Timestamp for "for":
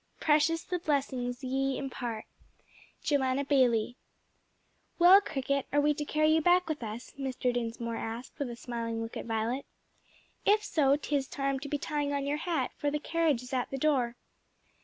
12.77-12.89